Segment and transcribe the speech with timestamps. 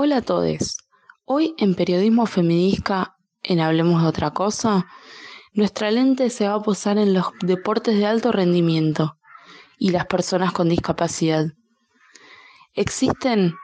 [0.00, 0.78] Hola a todos.
[1.24, 4.86] Hoy en Periodismo Feminista, en Hablemos de otra cosa,
[5.54, 9.18] nuestra lente se va a posar en los deportes de alto rendimiento
[9.76, 11.46] y las personas con discapacidad.
[12.74, 13.56] Existen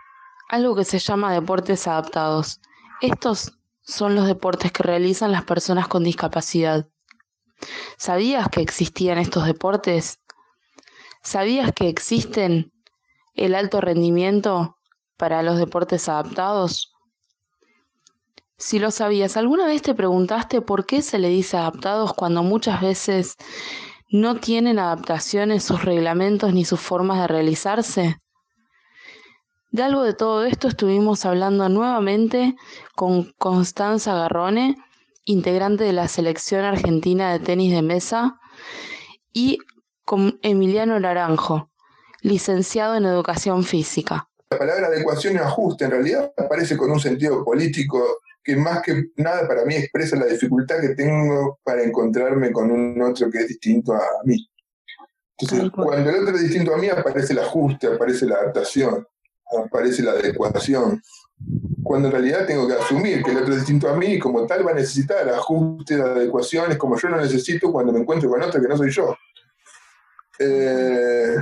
[0.49, 2.61] algo que se llama deportes adaptados.
[3.01, 6.89] Estos son los deportes que realizan las personas con discapacidad.
[7.97, 10.19] ¿Sabías que existían estos deportes?
[11.23, 12.73] ¿Sabías que existen
[13.35, 14.79] el alto rendimiento
[15.25, 16.93] para los deportes adaptados?
[18.59, 22.83] Si lo sabías, ¿alguna vez te preguntaste por qué se le dice adaptados cuando muchas
[22.83, 23.37] veces
[24.11, 28.19] no tienen adaptaciones sus reglamentos ni sus formas de realizarse?
[29.71, 32.55] De algo de todo esto estuvimos hablando nuevamente
[32.95, 34.77] con Constanza Garrone,
[35.25, 38.39] integrante de la selección argentina de tenis de mesa,
[39.33, 39.57] y
[40.05, 41.71] con Emiliano Naranjo,
[42.21, 44.29] licenciado en educación física.
[44.55, 49.07] La palabra adecuación y ajuste en realidad aparece con un sentido político que más que
[49.17, 53.49] nada para mí expresa la dificultad que tengo para encontrarme con un otro que es
[53.49, 54.49] distinto a mí.
[55.37, 59.05] Entonces, cuando el otro es distinto a mí, aparece el ajuste, aparece la adaptación,
[59.67, 61.03] aparece la adecuación.
[61.83, 64.47] Cuando en realidad tengo que asumir que el otro es distinto a mí y como
[64.47, 68.63] tal va a necesitar ajustes, adecuaciones, como yo lo necesito cuando me encuentro con otro
[68.63, 69.17] que no soy yo.
[70.39, 71.39] Eh,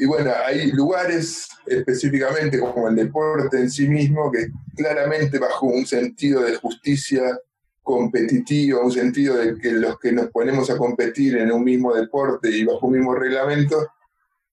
[0.00, 4.46] y bueno, hay lugares específicamente como el deporte en sí mismo que
[4.76, 7.36] claramente bajo un sentido de justicia
[7.82, 12.48] competitiva, un sentido de que los que nos ponemos a competir en un mismo deporte
[12.48, 13.88] y bajo un mismo reglamento,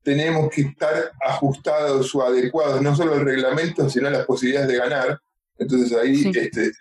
[0.02, 4.78] tenemos que estar ajustados o adecuados, no solo al reglamento, sino a las posibilidades de
[4.78, 5.20] ganar.
[5.60, 6.72] Entonces ahí este,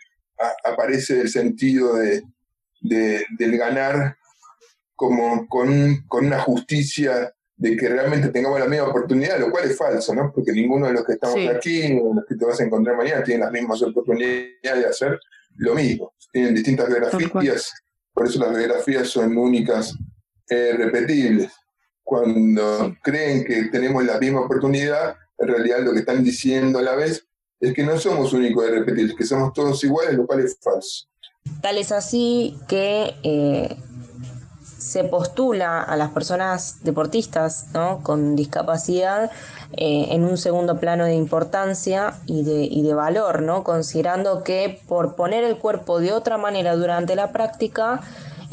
[0.64, 2.22] aparece el sentido de,
[2.80, 4.16] del ganar
[4.96, 9.77] como con, con una justicia de que realmente tengamos la misma oportunidad, lo cual es
[9.77, 10.33] falso, ¿no?
[10.34, 13.22] Porque ninguno de los que estamos aquí, o los que te vas a encontrar mañana,
[13.22, 15.20] tienen las mismas oportunidades de hacer
[15.56, 16.12] lo mismo.
[16.32, 17.72] Tienen distintas biografías,
[18.12, 19.97] por eso las biografías son únicas
[20.48, 21.53] e repetibles.
[22.03, 26.94] Cuando creen que tenemos la misma oportunidad, en realidad lo que están diciendo a la
[26.97, 27.26] vez
[27.60, 31.06] es que no somos únicos y repetibles, que somos todos iguales, lo cual es falso.
[31.62, 33.76] Tal es así que eh,
[34.84, 37.67] se postula a las personas deportistas
[38.03, 39.31] con discapacidad
[39.72, 43.65] eh, en un segundo plano de importancia y de, y de valor, ¿no?
[43.65, 48.03] considerando que por poner el cuerpo de otra manera durante la práctica,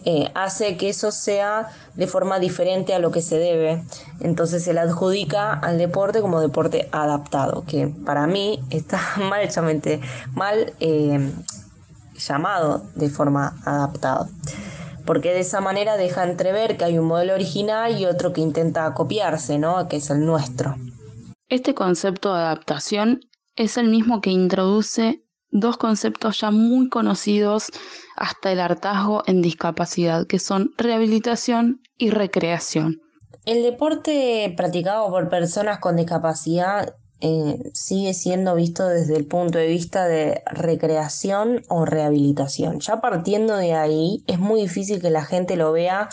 [0.06, 3.84] eh, hace que eso sea de forma diferente a lo que se debe.
[4.22, 9.50] Entonces se le adjudica al deporte como deporte adaptado, que para mí está mal,
[10.34, 11.30] mal eh,
[12.18, 14.30] llamado de forma adaptada
[15.06, 18.94] porque de esa manera deja entrever que hay un modelo original y otro que intenta
[18.94, 19.88] copiarse, ¿no?
[19.88, 20.76] que es el nuestro.
[21.50, 23.20] Este concepto de adaptación
[23.56, 27.68] es el mismo que introduce dos conceptos ya muy conocidos
[28.16, 33.02] hasta el hartazgo en discapacidad, que son rehabilitación y recreación.
[33.46, 39.68] El deporte practicado por personas con discapacidad eh, sigue siendo visto desde el punto de
[39.68, 42.80] vista de recreación o rehabilitación.
[42.80, 46.10] Ya partiendo de ahí, es muy difícil que la gente lo vea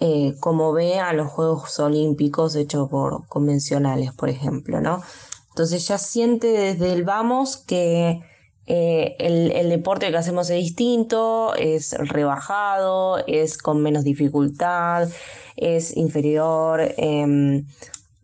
[0.00, 5.02] eh, como ve a los Juegos Olímpicos hechos por convencionales, por ejemplo, ¿no?
[5.50, 8.20] Entonces ya siente desde el vamos que
[8.66, 15.08] eh, el, deporte que hacemos es distinto, es rebajado, es con menos dificultad,
[15.56, 16.92] es inferior.
[16.98, 17.66] Em,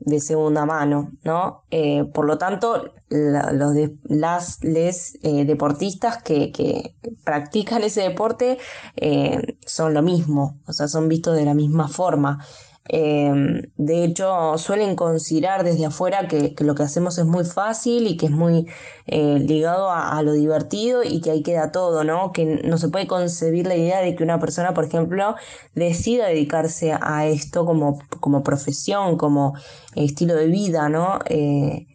[0.05, 1.65] de segunda mano, ¿no?
[1.71, 8.59] Eh, por lo tanto, los las les, eh, deportistas que, que, practican ese deporte
[8.97, 12.45] eh, son lo mismo, o sea, son vistos de la misma forma.
[12.89, 18.17] Em, de hecho, suelen considerar desde afuera que, lo que hacemos es muy fácil y
[18.17, 18.67] que es muy
[19.07, 22.33] eh, ligado a, lo divertido y que ahí queda todo, ¿no?
[22.33, 25.37] Que no se puede concebir la idea de que una persona, por ejemplo,
[25.75, 29.55] decida dedicarse a esto como, como profesión, como
[29.95, 31.21] estilo de vida, ¿no?
[31.27, 31.87] Eh,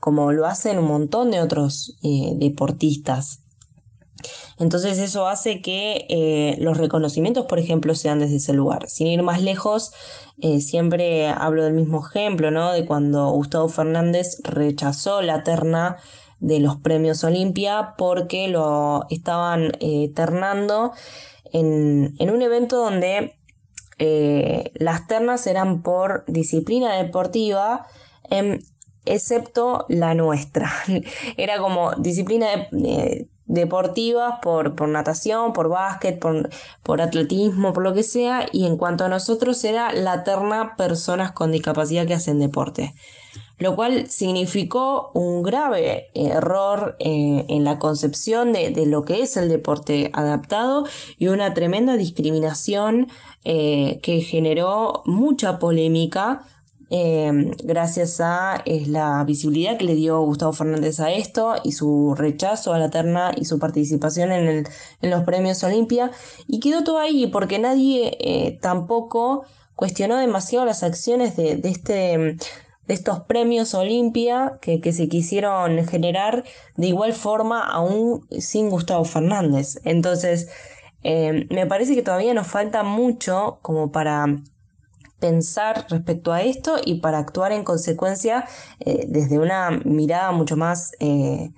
[0.00, 3.40] como lo hacen un montón de otros eh, deportistas.
[4.58, 8.88] Entonces eso hace que eh, los reconocimientos, por ejemplo, sean desde ese lugar.
[8.88, 9.92] Sin ir más lejos,
[10.40, 12.72] eh, siempre hablo del mismo ejemplo, ¿no?
[12.72, 15.96] De cuando Gustavo Fernández rechazó la terna
[16.38, 20.92] de los premios Olimpia porque lo estaban eh, ternando
[21.52, 23.36] en, un evento donde
[23.98, 27.86] las ternas eran por disciplina deportiva,
[28.30, 28.60] em,
[29.04, 30.72] excepto la nuestra.
[31.36, 36.48] Era como disciplina de, deportivas, por, por natación, por básquet, por,
[36.82, 41.32] por atletismo, por lo que sea, y en cuanto a nosotros era la terna personas
[41.32, 42.94] con discapacidad que hacen deporte.
[43.58, 49.48] lo cual significó un grave error eh, en la concepción de, lo que es el
[49.50, 50.86] deporte adaptado
[51.18, 53.08] y una tremenda discriminación
[53.44, 56.42] eh, que generó mucha polémica
[56.92, 62.72] Em, gracias a la visibilidad que le dio Gustavo Fernández a esto y su rechazo
[62.72, 64.66] a la terna y su participación en,
[65.00, 66.10] los premios Olimpia.
[66.48, 69.44] Y quedó todo ahí porque nadie eh, tampoco
[69.76, 72.36] cuestionó demasiado las acciones de, este
[72.88, 76.42] de estos premios Olimpia que, que, se quisieron generar
[76.76, 79.78] de igual forma aún sin Gustavo Fernández.
[79.84, 80.48] Entonces,
[81.04, 84.26] em, me parece que todavía nos falta mucho como para
[85.20, 88.46] pensar respecto a esto y para actuar en consecuencia
[88.80, 91.50] eh, desde una mirada mucho más, eh,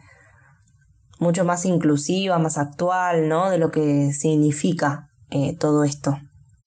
[1.19, 3.51] mucho más inclusiva, más actual, ¿no?
[3.51, 6.19] De lo que significa eh, todo esto.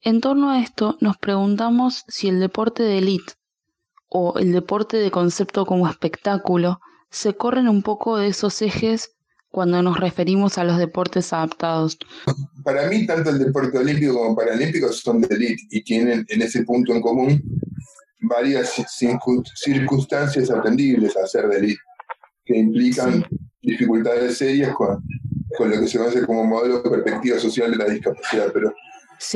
[0.01, 3.33] En torno a esto, nos preguntamos si el deporte de élite
[4.07, 9.15] o el deporte de concepto como espectáculo se corren un poco de esos ejes
[9.49, 11.97] cuando nos referimos a los deportes adaptados?
[12.65, 16.63] Para mí, tanto el deporte olímpico como paralímpico son de élite y tienen en ese
[16.63, 17.39] punto en común
[18.21, 18.73] varias
[19.55, 21.81] circunstancias atendibles a ser de élite,
[22.43, 23.23] que implican
[23.61, 24.99] dificultades serias con,
[25.55, 28.51] con, lo que se conoce como modelo de perspectiva social de la discapacidad.
[28.51, 28.73] Pero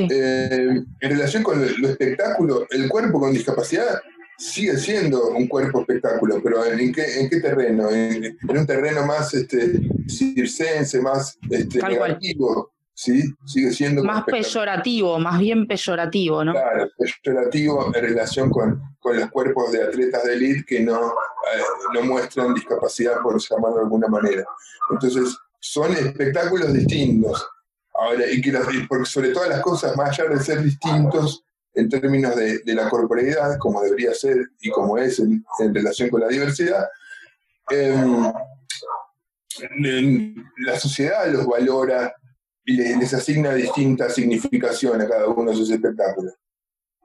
[0.09, 3.99] eh, en relación con lo espectáculo, el cuerpo con discapacidad
[4.39, 7.91] sigue siendo un cuerpo espectáculo, pero ¿en qué, en qué terreno?
[7.91, 12.71] En, un terreno más este, circense, más este, negativo.
[12.99, 13.33] ¿Sí?
[13.45, 14.03] Sigue siendo...
[14.03, 16.51] Más peyorativo, más bien peyorativo, ¿no?
[16.51, 16.89] Claro,
[17.23, 21.63] peyorativo en relación con, con los cuerpos de atletas de élite que no, eh,
[21.93, 24.43] no muestran discapacidad, por llamarlo de alguna manera.
[24.91, 27.47] Entonces, son espectáculos distintos.
[27.93, 28.51] Ahora, y que
[28.89, 31.45] porque sobre todas las cosas, más allá de ser distintos,
[31.75, 36.27] en términos de, la corporeidad, como debería ser y como es en, relación con la
[36.27, 36.85] diversidad,
[37.69, 38.33] em,
[40.65, 42.13] la sociedad los valora
[42.69, 46.35] y les, asigna distinta significación a cada uno de sus espectáculos.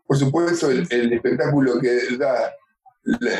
[0.06, 2.52] Por supuesto, el, espectáculo que da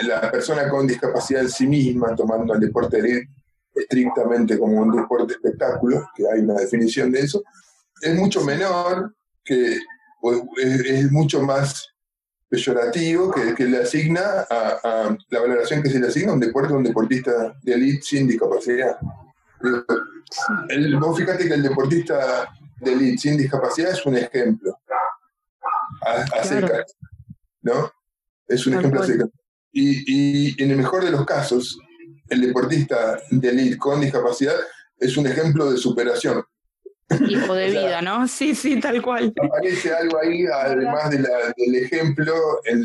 [0.06, 3.28] la, persona con discapacidad en sí misma, tomando el deporte
[3.74, 7.44] estrictamente como un deporte espectáculo, que hay una definición de eso,
[8.00, 9.76] es mucho menor que
[10.56, 11.90] es, mucho más
[12.48, 16.72] peyorativo que, que le asigna a, la valoración que se le asigna a un deporte
[16.72, 18.96] a un deportista de élite sin discapacidad.
[20.68, 22.48] El, vos fíjate que el deportista
[22.80, 24.78] de élite sin discapacidad es un ejemplo
[26.02, 26.24] a,
[27.62, 27.90] ¿no?
[28.46, 29.06] Es un ejemplo a
[29.72, 31.78] Y, y en el mejor de los casos,
[32.28, 34.54] el deportista de élite con discapacidad
[34.98, 36.44] es un ejemplo de superación.
[37.28, 38.26] Hijo de vida, ¿no?
[38.28, 39.32] Sí, sí, tal cual.
[39.42, 42.34] Aparece algo ahí, además de del ejemplo,
[42.64, 42.84] en,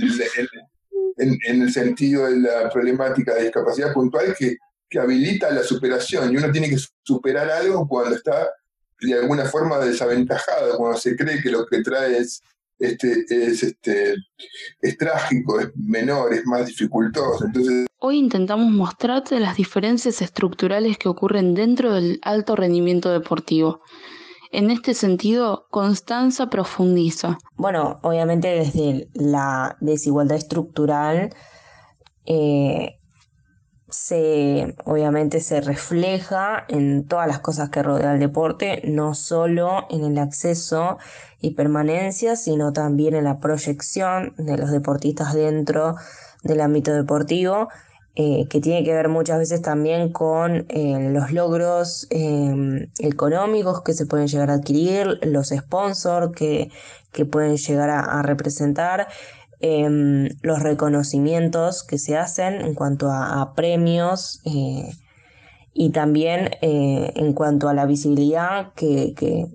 [1.18, 4.58] en, el sentido de la problemática de discapacidad puntual, que,
[4.90, 6.34] que habilita la superación.
[6.34, 8.50] Y uno tiene que superar algo cuando está
[9.02, 12.42] de alguna forma desaventajado, cuando se cree que lo que trae es,
[12.80, 14.16] este, es, este,
[14.82, 17.46] es trágico, es menor, es más dificultoso.
[17.46, 23.82] Entonces, Hoy intentamos mostrarte las diferencias estructurales que ocurren dentro del alto rendimiento deportivo.
[24.52, 27.38] En este sentido, Constanza profundiza.
[27.58, 31.36] Bueno, obviamente desde la desigualdad estructural
[32.26, 32.99] eh,
[33.92, 40.04] se obviamente se refleja en todas las cosas que rodean el deporte, no solo en
[40.04, 40.98] el acceso
[41.42, 45.96] y permanencia, sino también en la proyección de los deportistas dentro
[46.44, 47.70] del ámbito deportivo
[48.22, 53.94] eh, que tiene que ver muchas veces también con eh, los logros em, económicos que
[53.94, 56.70] se pueden llegar a adquirir, los sponsors que,
[57.14, 59.08] que pueden llegar a, representar,
[59.60, 64.92] em, los reconocimientos que se hacen en cuanto a, premios eh,
[65.74, 69.48] y también en cuanto a la visibilidad que,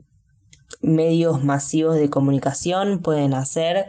[0.82, 3.86] medios masivos de comunicación pueden hacer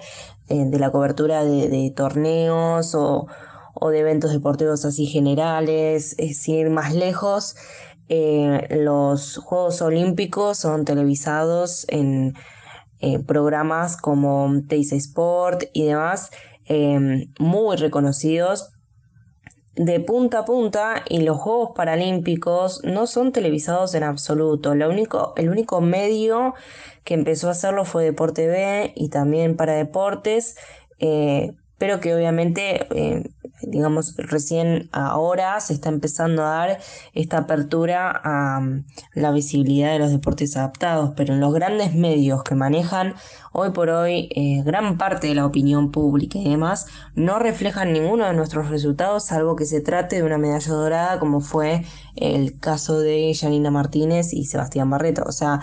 [0.48, 3.28] de la cobertura de torneos o
[3.76, 7.56] o de eventos deportivos así generales, eh, sin ir más lejos.
[8.08, 12.34] Eh, los Juegos Olímpicos son televisados en
[13.06, 16.32] eh, programas como Teisa Sport y demás,
[17.38, 18.72] muy reconocidos
[19.76, 24.74] de punta a punta y los Juegos Paralímpicos no son televisados en absoluto.
[24.74, 26.54] Lo único, el único medio
[27.04, 30.56] que empezó a hacerlo fue Deporte B y también para deportes
[31.78, 33.24] pero que obviamente, eh,
[33.62, 36.80] digamos, recién ahora se está empezando a dar
[37.14, 42.44] esta apertura a mm, la visibilidad de los deportes adaptados, pero en los grandes medios
[42.44, 43.16] que manejan
[43.52, 48.26] hoy por hoy eh, gran parte de la opinión pública y demás, no reflejan ninguno
[48.26, 51.84] de nuestros resultados, salvo que se trate de una medalla dorada, como fue
[52.16, 55.24] el caso de Janina Martínez y Sebastián Barreto.
[55.26, 55.62] O sea,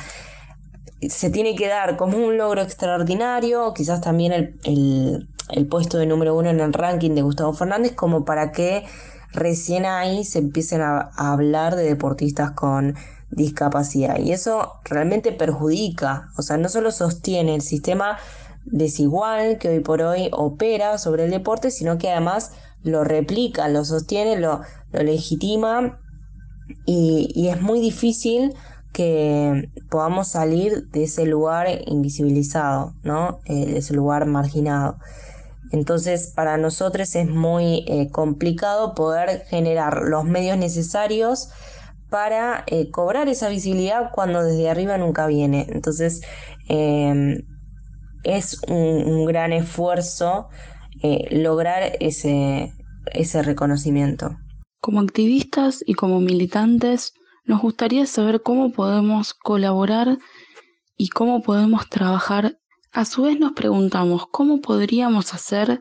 [1.09, 5.29] se tiene que dar como un logro extraordinario, quizás también el,
[5.67, 8.85] puesto de número uno en el ranking de Gustavo Fernández, como para que
[9.33, 12.95] recién ahí se empiecen a, hablar de deportistas con
[13.31, 14.19] discapacidad.
[14.19, 18.19] Y eso realmente perjudica, o sea, no solo sostiene el sistema
[18.65, 23.85] desigual que hoy por hoy opera sobre el deporte, sino que además lo replica, lo
[23.85, 24.61] sostiene, lo,
[24.93, 25.99] lo legitima
[26.85, 28.55] y, y es muy difícil
[28.93, 33.41] que podamos salir de ese lugar invisibilizado, ¿no?
[33.47, 34.99] Eh, de ese lugar marginado.
[35.73, 41.49] Entonces, para nosotros es muy eh, complicado poder generar los medios necesarios
[42.11, 45.67] para eh, cobrar esa visibilidad cuando desde arriba nunca viene.
[45.71, 46.21] Entonces,
[46.69, 47.43] em,
[48.23, 50.49] es un, gran esfuerzo
[51.33, 52.73] lograr ese,
[53.07, 54.37] ese reconocimiento.
[54.81, 57.15] Como activistas y como militantes,
[57.45, 60.19] nos gustaría saber cómo podemos colaborar
[60.97, 62.59] y cómo podemos trabajar.
[62.95, 65.81] A su vez nos preguntamos cómo podríamos hacer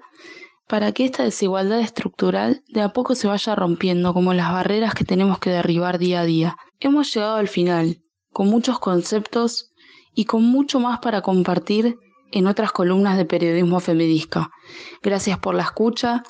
[0.66, 5.04] para que esta desigualdad estructural de a poco se vaya rompiendo como las barreras que
[5.04, 6.58] tenemos que derribar día a día.
[6.80, 8.02] Hemos llegado al final,
[8.32, 9.74] con muchos conceptos
[10.16, 11.98] y con mucho más para compartir
[12.32, 14.50] en otras columnas de periodismo feminista.
[15.04, 16.24] Gracias por la escucha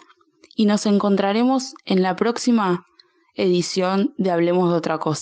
[0.56, 2.88] y nos encontraremos en la próxima
[3.36, 5.20] edición de Hablemos de otra cosa.